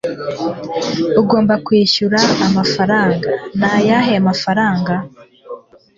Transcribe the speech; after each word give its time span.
"Ugomba 1.21 1.53
kwishyura 1.65 2.19
amafaranga." 2.47 3.29
"Ni 3.59 3.67
ayahe 3.77 4.15
mafaranga?" 4.27 4.93